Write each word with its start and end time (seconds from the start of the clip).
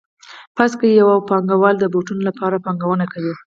فرض 0.55 0.73
کړئ 0.79 0.91
یو 1.01 1.09
پانګوال 1.29 1.75
د 1.79 1.85
بوټانو 1.93 2.27
لپاره 2.29 2.61
پانګونه 2.65 3.05
کوي 3.13 3.33